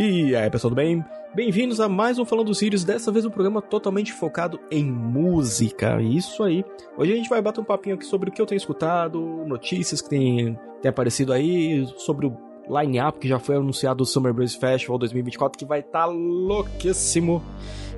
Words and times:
E 0.00 0.36
aí, 0.36 0.48
pessoal, 0.48 0.70
tudo 0.70 0.76
bem? 0.76 1.04
Bem-vindos 1.34 1.80
a 1.80 1.88
mais 1.88 2.20
um 2.20 2.24
Falando 2.24 2.54
Sirius, 2.54 2.84
dessa 2.84 3.10
vez 3.10 3.24
um 3.24 3.30
programa 3.30 3.60
totalmente 3.60 4.12
focado 4.12 4.60
em 4.70 4.84
música. 4.84 6.00
Isso 6.00 6.44
aí. 6.44 6.64
Hoje 6.96 7.12
a 7.12 7.16
gente 7.16 7.28
vai 7.28 7.42
bater 7.42 7.60
um 7.60 7.64
papinho 7.64 7.96
aqui 7.96 8.06
sobre 8.06 8.30
o 8.30 8.32
que 8.32 8.40
eu 8.40 8.46
tenho 8.46 8.58
escutado, 8.58 9.20
notícias 9.44 10.00
que 10.00 10.08
tem, 10.08 10.56
tem 10.80 10.88
aparecido 10.88 11.32
aí, 11.32 11.84
sobre 11.96 12.28
o 12.28 12.36
line-up 12.70 13.18
que 13.18 13.26
já 13.26 13.40
foi 13.40 13.56
anunciado 13.56 13.96
do 13.96 14.06
Summer 14.06 14.32
Breeze 14.32 14.56
Festival 14.56 14.98
2024, 14.98 15.58
que 15.58 15.64
vai 15.64 15.80
estar 15.80 16.02
tá 16.02 16.06
louquíssimo. 16.06 17.42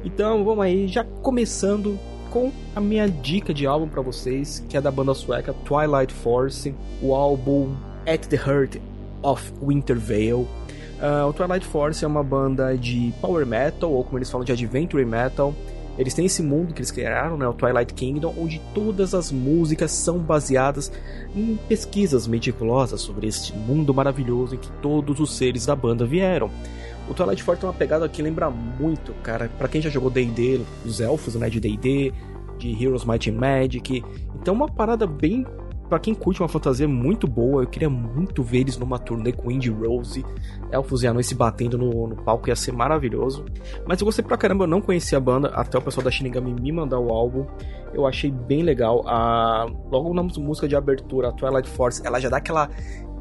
Então, 0.02 0.42
vamos 0.42 0.64
aí, 0.64 0.88
já 0.88 1.04
começando 1.04 1.98
com 2.30 2.50
a 2.74 2.80
minha 2.80 3.10
dica 3.10 3.52
de 3.52 3.66
álbum 3.66 3.88
para 3.88 4.00
vocês, 4.00 4.64
que 4.70 4.74
é 4.74 4.80
da 4.80 4.90
banda 4.90 5.12
sueca 5.12 5.52
Twilight 5.66 6.14
Force, 6.14 6.74
o 7.02 7.14
álbum 7.14 7.76
At 8.06 8.26
the 8.28 8.36
Heart 8.36 8.78
of 9.22 9.52
Winter 9.62 9.98
Veil. 9.98 10.48
Uh, 11.00 11.26
o 11.28 11.32
Twilight 11.32 11.66
Force 11.66 12.04
é 12.04 12.06
uma 12.06 12.22
banda 12.22 12.76
de 12.76 13.12
power 13.22 13.46
metal, 13.46 13.90
ou 13.90 14.04
como 14.04 14.18
eles 14.18 14.30
falam, 14.30 14.44
de 14.44 14.52
adventure 14.52 15.04
metal. 15.04 15.54
Eles 15.98 16.14
têm 16.14 16.26
esse 16.26 16.42
mundo 16.42 16.72
que 16.72 16.80
eles 16.80 16.90
criaram, 16.90 17.36
né, 17.36 17.46
o 17.48 17.52
Twilight 17.52 17.92
Kingdom, 17.94 18.34
onde 18.38 18.60
todas 18.72 19.14
as 19.14 19.32
músicas 19.32 19.90
são 19.90 20.18
baseadas 20.18 20.92
em 21.34 21.58
pesquisas 21.68 22.26
meticulosas 22.26 23.00
sobre 23.00 23.26
este 23.26 23.54
mundo 23.54 23.92
maravilhoso 23.92 24.54
em 24.54 24.58
que 24.58 24.70
todos 24.80 25.20
os 25.20 25.36
seres 25.36 25.66
da 25.66 25.74
banda 25.74 26.06
vieram. 26.06 26.50
O 27.08 27.14
Twilight 27.14 27.42
Force 27.42 27.60
tem 27.60 27.68
uma 27.68 27.74
pegada 27.74 28.08
que 28.08 28.22
lembra 28.22 28.50
muito, 28.50 29.12
cara, 29.22 29.50
para 29.58 29.68
quem 29.68 29.80
já 29.80 29.90
jogou 29.90 30.10
D&D, 30.10 30.60
os 30.86 31.00
elfos, 31.00 31.34
né, 31.34 31.50
de 31.50 31.58
D&D, 31.58 32.12
de 32.58 32.82
Heroes 32.82 33.04
Might 33.04 33.28
and 33.28 33.34
Magic. 33.34 34.04
Então 34.40 34.54
uma 34.54 34.68
parada 34.68 35.06
bem 35.06 35.44
para 35.90 35.98
quem 35.98 36.14
curte 36.14 36.40
uma 36.40 36.48
fantasia 36.48 36.86
muito 36.86 37.26
boa, 37.26 37.64
eu 37.64 37.66
queria 37.66 37.90
muito 37.90 38.44
ver 38.44 38.60
eles 38.60 38.78
numa 38.78 38.96
turnê 38.96 39.32
com 39.32 39.50
Indy 39.50 39.70
Rose, 39.70 40.24
Elfos 40.70 41.02
e 41.02 41.08
Anões 41.08 41.26
se 41.26 41.34
batendo 41.34 41.76
no, 41.76 42.06
no 42.06 42.14
palco, 42.14 42.48
ia 42.48 42.54
ser 42.54 42.70
maravilhoso. 42.72 43.44
Mas 43.86 44.00
eu 44.00 44.04
gostei 44.04 44.24
pra 44.24 44.36
caramba, 44.36 44.64
eu 44.64 44.68
não 44.68 44.80
conhecia 44.80 45.18
a 45.18 45.20
banda, 45.20 45.48
até 45.48 45.76
o 45.76 45.82
pessoal 45.82 46.04
da 46.04 46.10
Shinigami 46.10 46.54
me 46.54 46.70
mandar 46.70 47.00
o 47.00 47.12
álbum. 47.12 47.44
Eu 47.92 48.06
achei 48.06 48.30
bem 48.30 48.62
legal. 48.62 49.02
A, 49.04 49.66
logo 49.90 50.14
na 50.14 50.22
música 50.22 50.68
de 50.68 50.76
abertura, 50.76 51.30
a 51.30 51.32
Twilight 51.32 51.68
Force, 51.68 52.00
ela 52.06 52.20
já 52.20 52.28
dá 52.28 52.36
aquela 52.36 52.70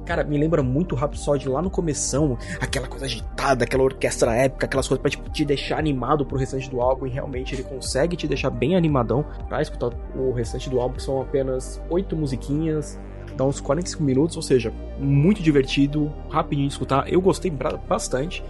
Cara, 0.09 0.23
me 0.23 0.39
lembra 0.39 0.63
muito 0.63 0.95
Rhapsody 0.95 1.47
lá 1.47 1.61
no 1.61 1.69
começão, 1.69 2.35
aquela 2.59 2.87
coisa 2.87 3.05
agitada, 3.05 3.63
aquela 3.63 3.83
orquestra 3.83 4.35
épica, 4.35 4.65
aquelas 4.65 4.87
coisas 4.87 4.99
pra 4.99 5.11
tipo, 5.11 5.29
te 5.29 5.45
deixar 5.45 5.77
animado 5.77 6.25
pro 6.25 6.35
restante 6.35 6.67
do 6.67 6.81
álbum 6.81 7.05
e 7.05 7.11
realmente 7.11 7.53
ele 7.53 7.61
consegue 7.61 8.15
te 8.15 8.27
deixar 8.27 8.49
bem 8.49 8.75
animadão 8.75 9.23
pra 9.47 9.61
escutar 9.61 9.91
o 10.15 10.31
restante 10.31 10.67
do 10.67 10.79
álbum. 10.79 10.97
São 10.97 11.21
apenas 11.21 11.79
oito 11.91 12.15
musiquinhas, 12.15 12.99
dá 13.37 13.45
uns 13.45 13.61
45 13.61 14.01
minutos, 14.01 14.35
ou 14.35 14.41
seja, 14.41 14.73
muito 14.97 15.43
divertido, 15.43 16.11
rapidinho 16.27 16.67
de 16.67 16.73
escutar. 16.73 17.07
Eu 17.07 17.21
gostei 17.21 17.53
bastante. 17.87 18.43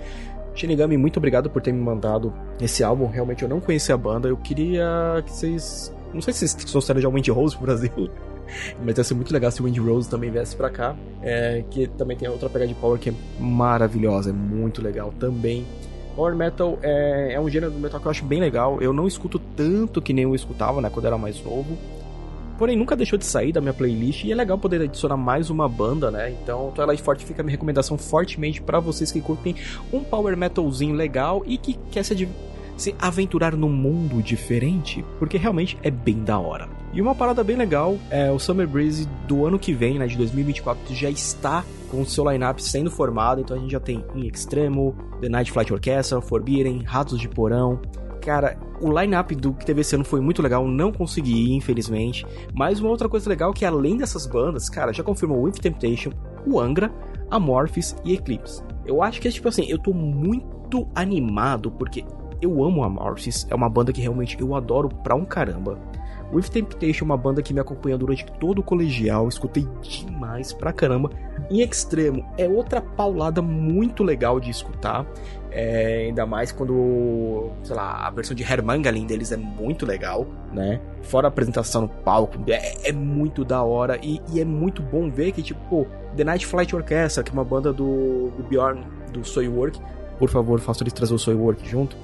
Shinigami, 0.56 0.96
muito 0.96 1.18
obrigado 1.18 1.50
por 1.50 1.62
ter 1.62 1.74
me 1.74 1.82
mandado 1.82 2.34
esse 2.62 2.86
álbum. 2.86 3.06
Realmente 3.06 3.44
eu 3.44 3.50
não 3.50 3.60
conhecia 3.60 3.96
a 3.96 3.98
banda. 3.98 4.30
Eu 4.30 4.38
queria 4.38 5.22
que 5.26 5.32
vocês. 5.34 5.94
Não 6.14 6.22
sei 6.22 6.32
se 6.32 6.48
vocês 6.48 6.64
trouxeram 6.64 7.02
já 7.02 7.10
o 7.10 7.12
Windy 7.12 7.32
Rose 7.32 7.54
pro 7.58 7.66
Brasil. 7.66 8.10
Mas 8.84 8.98
ia 8.98 9.04
ser 9.04 9.14
muito 9.14 9.32
legal 9.34 9.52
se 9.52 9.62
o 9.62 9.66
Wind 9.66 9.78
Rose 9.78 10.10
também 10.10 10.30
viesse 10.30 10.56
pra 10.56 10.70
cá. 10.70 10.96
É, 11.22 11.64
que 11.70 11.88
também 11.88 12.16
tem 12.18 12.28
outra 12.30 12.50
pegada 12.50 12.68
de 12.68 12.76
power 12.76 13.00
que 13.00 13.10
é 13.10 13.14
maravilhosa, 13.40 14.30
é 14.30 14.34
muito 14.34 14.82
legal 14.82 15.14
também. 15.20 15.66
Power 16.16 16.36
Metal 16.36 16.78
é, 16.82 17.34
é 17.34 17.40
um 17.40 17.50
gênero 17.50 17.72
do 17.72 17.80
metal 17.80 18.00
que 18.00 18.06
eu 18.06 18.12
acho 18.12 18.26
bem 18.26 18.40
legal. 18.40 18.82
Eu 18.82 18.92
não 18.92 19.08
escuto 19.08 19.40
tanto 19.40 20.02
que 20.02 20.14
nem 20.14 20.24
eu 20.24 20.36
escutava, 20.36 20.82
né, 20.82 20.90
quando 20.90 21.06
era 21.06 21.18
mais 21.18 21.42
novo. 21.44 21.78
Porém, 22.58 22.76
nunca 22.76 22.94
deixou 22.94 23.18
de 23.18 23.26
sair 23.26 23.54
da 23.54 23.62
minha 23.62 23.74
playlist 23.74 24.26
e 24.26 24.34
é 24.34 24.36
legal 24.36 24.58
poder 24.58 24.82
adicionar 24.82 25.16
mais 25.16 25.50
uma 25.50 25.70
banda, 25.70 26.12
né? 26.12 26.30
Então, 26.30 26.74
Twilight 26.76 27.02
Forte 27.02 27.24
fica 27.24 27.42
a 27.42 27.44
minha 27.44 27.54
recomendação 27.54 27.98
fortemente 27.98 28.62
para 28.62 28.82
vocês 28.82 29.14
que 29.14 29.22
curtem 29.22 29.56
um 29.94 30.04
power 30.04 30.36
metalzinho 30.36 30.94
legal 30.94 31.42
e 31.46 31.58
que 31.58 31.80
quer 31.90 32.04
se, 32.04 32.28
se 32.76 32.94
aventurar 33.00 33.56
num 33.56 33.70
mundo 33.70 34.22
diferente, 34.22 35.06
porque 35.18 35.38
realmente 35.38 35.78
é 35.82 35.90
bem 35.90 36.22
da 36.22 36.38
hora. 36.38 36.79
E 36.92 37.02
uma 37.02 37.14
parada 37.14 37.44
bem 37.44 37.56
legal 37.56 37.98
é 38.10 38.32
o 38.32 38.40
Summer 38.40 38.68
Breeze 38.68 39.08
do 39.28 39.46
ano 39.46 39.60
que 39.60 39.74
vem, 39.74 40.00
né, 40.00 40.08
de 40.08 40.18
2024, 40.18 40.96
já 40.96 41.10
está 41.10 41.64
com 41.92 42.02
o 42.02 42.06
seu 42.06 42.30
lineup 42.30 42.60
sendo 42.60 42.90
formado, 42.90 43.42
então 43.42 43.56
a 43.56 43.60
gente 43.60 43.72
já 43.72 43.80
tem 43.80 44.04
In 44.16 44.28
Extremo, 44.28 44.96
The 45.22 45.30
Night 45.30 45.52
Flight 45.52 45.72
Orchestra, 45.72 46.20
Forbidden, 46.20 46.84
Ratos 46.84 47.20
de 47.20 47.30
Porão. 47.30 47.80
Cara, 48.22 48.58
o 48.82 48.92
line-up 48.92 49.34
do 49.36 49.54
que 49.54 49.66
teve 49.66 49.82
esse 49.82 49.96
ano 49.96 50.04
foi 50.04 50.20
muito 50.20 50.42
legal, 50.42 50.68
não 50.68 50.92
consegui 50.92 51.52
ir, 51.52 51.56
infelizmente. 51.56 52.26
Mas 52.54 52.80
uma 52.80 52.90
outra 52.90 53.08
coisa 53.08 53.30
legal 53.30 53.52
é 53.52 53.54
que 53.54 53.66
além 53.66 53.98
dessas 53.98 54.26
bandas, 54.26 54.70
cara, 54.70 54.92
já 54.92 55.04
confirmou 55.04 55.42
With 55.42 55.54
Temptation, 55.54 56.12
o 56.46 56.60
Angra, 56.60 56.92
Amorphis 57.30 57.96
e 58.04 58.14
Eclipse. 58.14 58.62
Eu 58.86 59.02
acho 59.04 59.22
que 59.22 59.28
é 59.28 59.32
tipo 59.32 59.48
assim, 59.48 59.66
eu 59.70 59.78
tô 59.78 59.94
muito 59.94 60.88
animado 60.96 61.72
porque 61.72 62.04
eu 62.42 62.64
amo 62.64 62.84
Amorphis, 62.84 63.46
é 63.50 63.56
uma 63.56 63.70
banda 63.70 63.94
que 63.94 64.02
realmente 64.02 64.38
eu 64.40 64.56
adoro 64.56 64.90
pra 64.90 65.16
um 65.16 65.26
caramba. 65.26 65.78
With 66.32 66.50
Temptation 66.52 67.04
é 67.04 67.06
uma 67.06 67.18
banda 67.18 67.42
que 67.42 67.54
me 67.54 67.60
acompanha 67.60 67.98
durante 67.98 68.26
todo 68.40 68.60
o 68.60 68.64
colegial, 68.64 69.28
escutei 69.28 69.68
demais 69.82 70.54
pra 70.54 70.72
caramba. 70.72 71.10
Em 71.50 71.62
Extremo 71.62 72.26
é 72.38 72.48
outra 72.48 72.82
paulada 72.82 73.42
muito 73.42 74.04
legal 74.04 74.40
de 74.40 74.50
escutar, 74.50 75.06
é, 75.52 76.06
ainda 76.08 76.26
mais 76.26 76.52
quando, 76.52 77.50
sei 77.64 77.76
lá, 77.76 78.06
a 78.06 78.10
versão 78.12 78.36
de 78.36 78.44
Hermangalin 78.44 79.08
deles 79.08 79.32
é 79.32 79.38
muito 79.38 79.86
legal, 79.86 80.28
né? 80.54 80.80
Fora 81.02 81.28
a 81.28 81.30
apresentação 81.30 81.84
no 81.84 81.90
palco, 81.90 82.38
é, 82.48 82.90
é 82.90 82.92
muito 82.92 83.44
da 83.44 83.64
hora 83.64 84.00
e, 84.04 84.22
e, 84.32 84.40
é 84.40 84.46
muito 84.46 84.84
bom 84.84 85.10
ver 85.10 85.32
que, 85.32 85.42
tipo, 85.42 85.60
pô, 85.68 85.88
The 86.16 86.24
Night 86.24 86.46
Flight 86.46 86.76
Orchestra, 86.76 87.24
que 87.24 87.32
é 87.32 87.34
uma 87.34 87.44
banda 87.44 87.74
do, 87.74 88.30
do 88.38 88.44
Bjorn, 88.48 88.86
do 89.12 89.26
Soilwork, 89.26 89.80
por 90.20 90.30
favor, 90.30 90.60
faça 90.60 90.84
eles 90.84 90.94
trazer 90.94 91.14
o 91.14 91.20
Soilwork 91.20 91.68
junto 91.68 91.98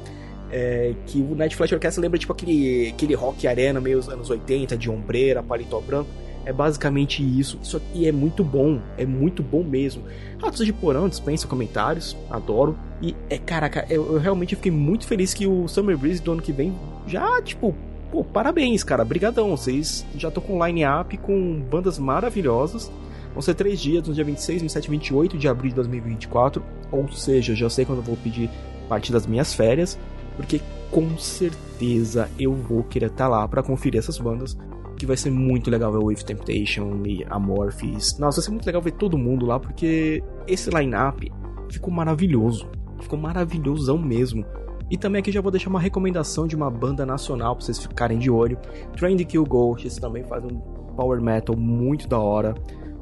é, 0.56 0.94
que 1.06 1.20
o 1.20 1.36
Night 1.36 1.54
Flash 1.54 1.74
Orchestra 1.74 2.02
lembra 2.02 2.18
tipo 2.18 2.32
aquele, 2.32 2.88
aquele 2.88 3.14
rock 3.14 3.46
arena 3.46 3.82
meio 3.82 4.00
anos 4.10 4.30
80, 4.30 4.78
de 4.78 4.90
ombreira, 4.90 5.44
paletó 5.44 5.82
branco. 5.82 6.10
É 6.46 6.54
basicamente 6.54 7.22
isso. 7.22 7.60
Isso 7.62 7.76
aqui 7.76 8.08
é 8.08 8.12
muito 8.12 8.42
bom. 8.42 8.80
É 8.98 9.06
muito 9.06 9.44
bom 9.44 9.64
mesmo. 9.64 10.04
Ratos 10.42 10.66
de 10.66 10.72
Porão 10.72 11.10
dispensa 11.10 11.46
comentários. 11.46 12.16
Adoro. 12.30 12.78
E 13.02 13.14
é, 13.30 13.38
caraca, 13.38 13.86
eu, 13.90 14.14
eu, 14.14 14.18
realmente 14.18 14.56
fiquei 14.56 14.72
muito 14.72 15.06
feliz 15.06 15.34
que 15.34 15.46
o 15.46 15.68
Summer 15.68 15.98
Breeze 15.98 16.22
do 16.22 16.32
ano 16.32 16.42
que 16.42 16.54
vem 16.54 16.74
já, 17.06 17.42
tipo, 17.42 17.76
pô, 18.10 18.24
parabéns, 18.24 18.82
cara. 18.82 19.04
Brigadão. 19.04 19.58
Vocês 19.58 20.06
já 20.16 20.30
estão 20.30 20.42
com 20.42 20.66
line-up 20.66 21.18
com 21.18 21.60
bandas 21.70 22.00
maravilhosas. 22.00 22.90
Vão 23.34 23.42
ser 23.42 23.56
três 23.56 23.78
dias, 23.82 24.08
no 24.08 24.14
dia 24.14 24.24
26, 24.24 24.62
27 24.62 24.86
e 24.86 24.92
28 24.92 25.38
de 25.38 25.50
abril 25.50 25.70
de 25.70 25.76
2024. 25.76 26.64
Ou 26.94 27.12
seja, 27.12 27.54
já 27.54 27.70
sei 27.70 27.84
quando 27.84 27.98
eu 27.98 28.06
vou 28.06 28.16
pedir 28.16 28.50
parte 28.88 29.12
das 29.12 29.26
minhas 29.26 29.54
férias 29.54 29.98
porque 30.35 30.62
com 30.91 31.18
certeza 31.18 32.29
eu 32.40 32.53
vou 32.53 32.84
querer 32.84 33.07
estar 33.07 33.25
tá 33.25 33.29
lá 33.29 33.47
para 33.47 33.63
conferir 33.63 34.00
essas 34.00 34.18
bandas. 34.18 34.57
Que 34.97 35.06
vai 35.06 35.18
ser 35.18 35.29
muito 35.29 35.69
legal 35.69 35.91
ver 35.91 35.97
o 35.97 36.06
With 36.06 36.23
Temptation 36.23 37.03
e 37.06 37.25
Amorphis. 37.29 38.18
Nossa, 38.18 38.40
vai 38.40 38.46
ser 38.46 38.51
muito 38.51 38.66
legal 38.66 38.81
ver 38.81 38.91
todo 38.91 39.18
mundo 39.18 39.46
lá, 39.46 39.59
porque 39.59 40.23
esse 40.47 40.69
line-up 40.69 41.29
ficou 41.69 41.94
maravilhoso. 41.94 42.69
Ficou 43.01 43.19
maravilhosão 43.19 43.97
mesmo. 43.97 44.46
E 44.90 44.97
também 44.97 45.19
aqui 45.19 45.31
já 45.31 45.41
vou 45.41 45.51
deixar 45.51 45.69
uma 45.69 45.81
recomendação 45.81 46.47
de 46.47 46.56
uma 46.56 46.69
banda 46.69 47.06
nacional 47.06 47.56
pra 47.56 47.66
vocês 47.66 47.78
ficarem 47.79 48.19
de 48.19 48.29
olho. 48.29 48.57
Trend 48.96 49.23
Kill 49.25 49.44
Ghosts 49.44 49.97
também 49.97 50.23
faz 50.23 50.46
um 50.46 50.59
power 50.96 51.22
metal 51.22 51.57
muito 51.57 52.07
da 52.07 52.19
hora. 52.19 52.56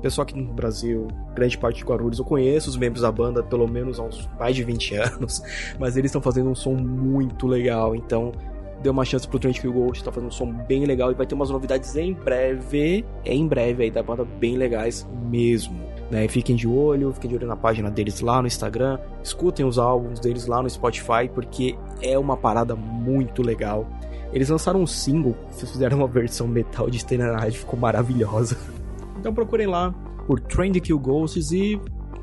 Pessoal 0.03 0.23
aqui 0.23 0.37
no 0.37 0.51
Brasil, 0.51 1.07
grande 1.33 1.57
parte 1.57 1.77
de 1.77 1.85
Guarulhos, 1.85 2.19
eu 2.19 2.25
conheço 2.25 2.69
os 2.69 2.75
membros 2.75 3.03
da 3.03 3.09
banda 3.09 3.41
pelo 3.41 3.65
menos 3.69 4.01
há 4.01 4.03
uns 4.03 4.29
mais 4.37 4.53
de 4.53 4.61
20 4.61 4.95
anos, 4.99 5.41
mas 5.79 5.95
eles 5.95 6.09
estão 6.09 6.21
fazendo 6.21 6.49
um 6.49 6.55
som 6.55 6.73
muito 6.73 7.47
legal, 7.47 7.95
então 7.95 8.33
dê 8.81 8.89
uma 8.89 9.05
chance 9.05 9.25
pro 9.25 9.39
Trent 9.39 9.63
Ghost, 9.63 10.03
tá 10.03 10.11
fazendo 10.11 10.27
um 10.27 10.31
som 10.31 10.51
bem 10.51 10.83
legal 10.83 11.09
e 11.09 11.13
vai 11.13 11.25
ter 11.25 11.33
umas 11.35 11.49
novidades 11.49 11.95
em 11.95 12.11
breve, 12.11 13.05
em 13.23 13.47
breve 13.47 13.83
aí 13.83 13.91
da 13.91 14.03
banda 14.03 14.25
bem 14.25 14.57
legais 14.57 15.07
mesmo. 15.31 15.79
Né? 16.11 16.27
Fiquem 16.27 16.57
de 16.57 16.67
olho, 16.67 17.13
fiquem 17.13 17.29
de 17.29 17.37
olho 17.37 17.47
na 17.47 17.55
página 17.55 17.89
deles 17.89 18.19
lá 18.19 18.41
no 18.41 18.47
Instagram, 18.47 18.99
escutem 19.23 19.65
os 19.65 19.79
álbuns 19.79 20.19
deles 20.19 20.47
lá 20.47 20.61
no 20.61 20.69
Spotify, 20.69 21.29
porque 21.33 21.77
é 22.01 22.19
uma 22.19 22.35
parada 22.35 22.75
muito 22.75 23.41
legal. 23.41 23.87
Eles 24.33 24.49
lançaram 24.49 24.81
um 24.81 24.87
single, 24.87 25.33
fizeram 25.49 25.99
uma 25.99 26.07
versão 26.11 26.45
metal 26.45 26.89
de 26.89 26.99
Stay 26.99 27.17
ficou 27.53 27.79
maravilhosa. 27.79 28.57
Então 29.23 29.33
procurem 29.33 29.67
lá 29.67 29.89
por 30.27 30.37
Trend 30.41 30.77
Kill 30.81 30.99
Ghosts 30.99 31.53
e 31.53 31.79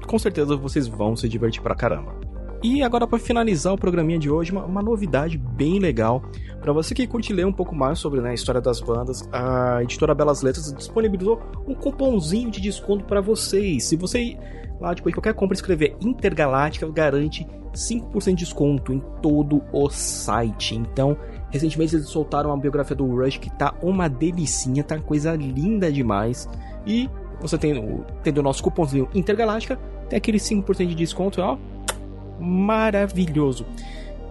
com 0.06 0.18
certeza 0.18 0.54
vocês 0.54 0.86
vão 0.86 1.16
se 1.16 1.30
divertir 1.30 1.62
pra 1.62 1.74
caramba. 1.74 2.14
E 2.62 2.82
agora 2.82 3.06
para 3.06 3.18
finalizar 3.18 3.72
o 3.72 3.78
programinha 3.78 4.18
de 4.18 4.28
hoje, 4.28 4.52
uma, 4.52 4.66
uma 4.66 4.82
novidade 4.82 5.38
bem 5.38 5.78
legal. 5.78 6.22
Para 6.60 6.74
você 6.74 6.94
que 6.94 7.06
curte 7.06 7.32
ler 7.32 7.46
um 7.46 7.52
pouco 7.54 7.74
mais 7.74 7.98
sobre 7.98 8.20
né, 8.20 8.32
a 8.32 8.34
história 8.34 8.60
das 8.60 8.82
bandas, 8.82 9.26
a 9.32 9.82
editora 9.82 10.14
Belas 10.14 10.42
Letras 10.42 10.74
disponibilizou 10.74 11.40
um 11.66 11.74
cupomzinho 11.74 12.50
de 12.50 12.60
desconto 12.60 13.06
para 13.06 13.22
vocês. 13.22 13.84
Se 13.84 13.96
você 13.96 14.36
lá 14.78 14.92
depois 14.92 15.14
de 15.14 15.18
qualquer 15.18 15.32
compra 15.32 15.54
escrever 15.54 15.96
Intergaláctica, 16.02 16.86
garante 16.90 17.46
5% 17.72 18.26
de 18.26 18.34
desconto 18.34 18.92
em 18.92 19.02
todo 19.22 19.62
o 19.72 19.88
site. 19.88 20.74
Então, 20.74 21.16
recentemente 21.50 21.96
eles 21.96 22.10
soltaram 22.10 22.52
a 22.52 22.56
biografia 22.58 22.96
do 22.96 23.06
Rush 23.06 23.38
que 23.38 23.50
tá 23.50 23.74
uma 23.82 24.08
delicinha, 24.08 24.84
tá 24.84 24.98
coisa 24.98 25.34
linda 25.34 25.90
demais. 25.90 26.46
E 26.86 27.08
você 27.40 27.56
tem, 27.56 28.02
tendo 28.22 28.38
o 28.38 28.42
nosso 28.42 28.62
cupomzinho 28.62 29.08
Intergaláctica, 29.14 29.78
tem 30.08 30.16
aquele 30.16 30.38
5% 30.38 30.86
de 30.86 30.94
desconto, 30.94 31.40
ó. 31.40 31.56
maravilhoso. 32.38 33.66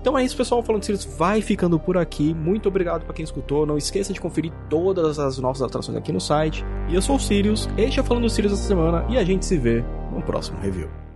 Então 0.01 0.17
é 0.17 0.23
isso, 0.23 0.37
pessoal. 0.37 0.63
Falando 0.63 0.83
Sirius 0.83 1.05
vai 1.05 1.41
ficando 1.41 1.77
por 1.79 1.97
aqui. 1.97 2.33
Muito 2.33 2.69
obrigado 2.69 3.03
para 3.03 3.13
quem 3.13 3.23
escutou. 3.23 3.65
Não 3.65 3.77
esqueça 3.77 4.13
de 4.13 4.21
conferir 4.21 4.51
todas 4.69 5.19
as 5.19 5.37
nossas 5.37 5.61
atrações 5.61 5.97
aqui 5.97 6.11
no 6.11 6.21
site. 6.21 6.65
E 6.87 6.95
eu 6.95 7.01
sou 7.01 7.17
o 7.17 7.19
Sirius, 7.19 7.67
este 7.77 7.99
é 7.99 8.03
Falando 8.03 8.29
Sirius 8.29 8.53
essa 8.53 8.63
semana 8.63 9.05
e 9.09 9.17
a 9.17 9.23
gente 9.23 9.45
se 9.45 9.57
vê 9.57 9.83
no 10.13 10.21
próximo 10.21 10.59
review. 10.59 11.08